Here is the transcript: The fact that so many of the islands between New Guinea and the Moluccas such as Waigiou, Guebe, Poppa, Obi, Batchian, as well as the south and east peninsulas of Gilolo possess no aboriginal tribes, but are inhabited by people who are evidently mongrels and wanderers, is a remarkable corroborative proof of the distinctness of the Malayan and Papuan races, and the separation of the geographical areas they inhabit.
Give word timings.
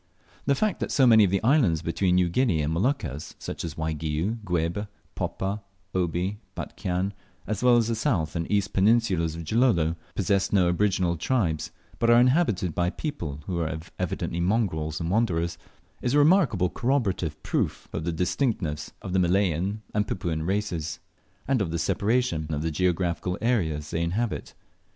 The 0.47 0.55
fact 0.55 0.79
that 0.79 0.91
so 0.91 1.05
many 1.05 1.23
of 1.23 1.29
the 1.29 1.43
islands 1.43 1.83
between 1.83 2.15
New 2.15 2.27
Guinea 2.27 2.63
and 2.63 2.75
the 2.75 2.79
Moluccas 2.79 3.35
such 3.37 3.63
as 3.63 3.77
Waigiou, 3.77 4.37
Guebe, 4.43 4.87
Poppa, 5.13 5.61
Obi, 5.93 6.39
Batchian, 6.55 7.13
as 7.45 7.61
well 7.61 7.77
as 7.77 7.87
the 7.87 7.93
south 7.93 8.35
and 8.35 8.51
east 8.51 8.73
peninsulas 8.73 9.35
of 9.35 9.43
Gilolo 9.43 9.95
possess 10.15 10.51
no 10.51 10.67
aboriginal 10.69 11.17
tribes, 11.17 11.69
but 11.99 12.09
are 12.09 12.19
inhabited 12.19 12.73
by 12.73 12.89
people 12.89 13.41
who 13.45 13.59
are 13.59 13.77
evidently 13.99 14.39
mongrels 14.39 14.99
and 14.99 15.11
wanderers, 15.11 15.59
is 16.01 16.15
a 16.15 16.17
remarkable 16.17 16.71
corroborative 16.71 17.37
proof 17.43 17.87
of 17.93 18.03
the 18.03 18.11
distinctness 18.11 18.91
of 19.03 19.13
the 19.13 19.19
Malayan 19.19 19.83
and 19.93 20.07
Papuan 20.07 20.41
races, 20.41 20.99
and 21.47 21.61
the 21.61 21.77
separation 21.77 22.51
of 22.51 22.63
the 22.63 22.71
geographical 22.71 23.37
areas 23.39 23.91
they 23.91 24.01
inhabit. 24.01 24.55